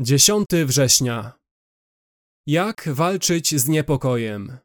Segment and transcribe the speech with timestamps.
[0.00, 1.32] 10 września.
[2.46, 4.56] Jak walczyć z niepokojem?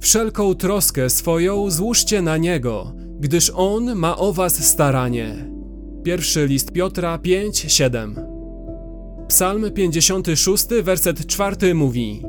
[0.00, 5.50] Wszelką troskę swoją złóżcie na Niego, gdyż On ma o was staranie.
[6.04, 8.14] Pierwszy list Piotra 5:7.
[9.28, 12.22] Psalm 56, werset 4 mówi: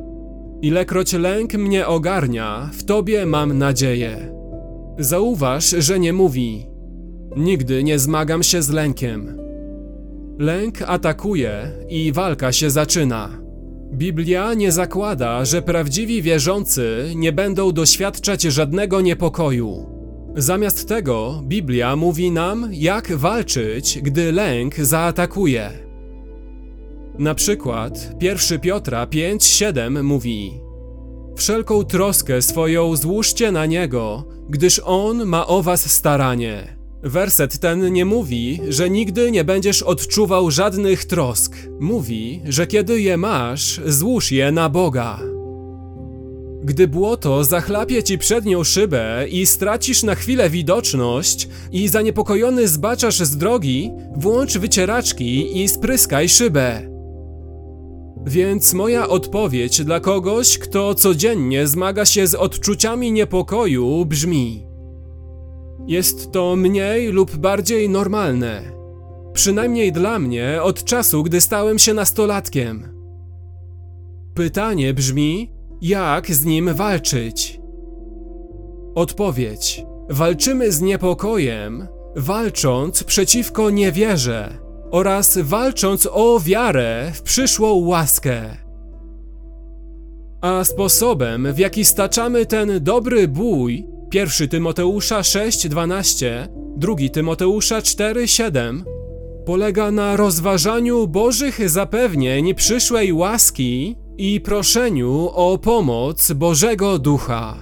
[0.62, 4.34] Ilekroć lęk mnie ogarnia, w Tobie mam nadzieję.
[5.00, 6.68] Zauważ, że nie mówi:
[7.36, 9.47] Nigdy nie zmagam się z lękiem.
[10.40, 13.30] Lęk atakuje i walka się zaczyna.
[13.94, 19.90] Biblia nie zakłada, że prawdziwi wierzący nie będą doświadczać żadnego niepokoju.
[20.36, 25.70] Zamiast tego, Biblia mówi nam, jak walczyć, gdy lęk zaatakuje.
[27.20, 30.62] Na przykład 1 Piotra 5:7 mówi:
[31.36, 36.77] Wszelką troskę swoją złóżcie na niego, gdyż on ma o was staranie.
[37.04, 41.56] Werset ten nie mówi, że nigdy nie będziesz odczuwał żadnych trosk.
[41.80, 45.20] Mówi, że kiedy je masz, złóż je na Boga.
[46.64, 53.38] Gdy błoto zachlapie ci przednią szybę i stracisz na chwilę widoczność i zaniepokojony zbaczasz z
[53.38, 56.82] drogi, włącz wycieraczki i spryskaj szybę.
[58.26, 64.67] Więc moja odpowiedź dla kogoś, kto codziennie zmaga się z odczuciami niepokoju, brzmi:
[65.88, 68.62] jest to mniej lub bardziej normalne.
[69.34, 72.88] Przynajmniej dla mnie od czasu, gdy stałem się nastolatkiem.
[74.34, 77.60] Pytanie brzmi: jak z nim walczyć?
[78.96, 84.58] Odpowiedź: walczymy z niepokojem, walcząc przeciwko niewierze
[84.92, 88.42] oraz walcząc o wiarę w przyszłą łaskę.
[90.42, 98.84] A sposobem, w jaki staczamy ten dobry bój, 1 Tymoteusza 6:12, 2 Tymoteusza 4:7
[99.46, 107.58] polega na rozważaniu Bożych zapewnień przyszłej łaski i proszeniu o pomoc Bożego Ducha.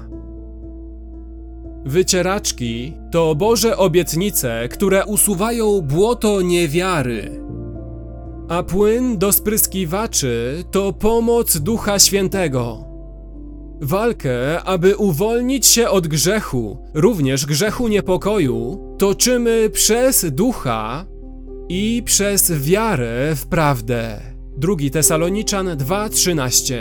[1.86, 7.42] Wycieraczki to Boże obietnice, które usuwają błoto niewiary.
[8.50, 12.94] A płyn do spryskiwaczy to pomoc Ducha Świętego.
[13.81, 21.06] Walkę, aby uwolnić się od grzechu, również grzechu niepokoju, toczymy przez ducha
[21.69, 24.22] i przez wiarę w prawdę.
[24.58, 26.75] 2 Tesaloniczan 2:13.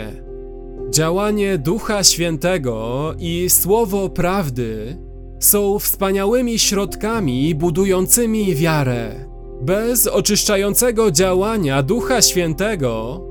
[0.89, 4.97] Działanie Ducha Świętego i słowo prawdy
[5.39, 9.25] są wspaniałymi środkami budującymi wiarę.
[9.61, 13.21] Bez oczyszczającego działania Ducha Świętego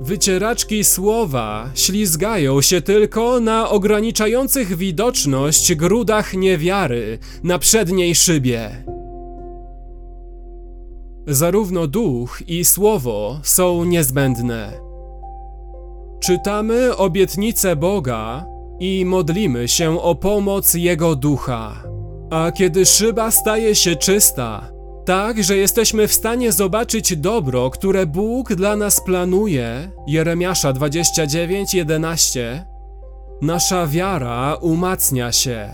[0.00, 8.84] Wycieraczki słowa ślizgają się tylko na ograniczających widoczność grudach niewiary na przedniej szybie.
[11.26, 14.72] Zarówno duch i słowo są niezbędne.
[16.20, 18.46] Czytamy obietnice Boga
[18.80, 21.82] i modlimy się o pomoc Jego ducha.
[22.30, 24.77] A kiedy szyba staje się czysta,
[25.08, 29.90] tak, że jesteśmy w stanie zobaczyć dobro, które Bóg dla nas planuje.
[30.06, 32.64] Jeremiasza 29:11.
[33.42, 35.70] Nasza wiara umacnia się,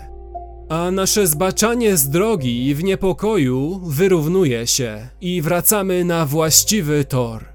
[0.69, 7.54] a nasze zbaczanie z drogi w niepokoju wyrównuje się i wracamy na właściwy tor.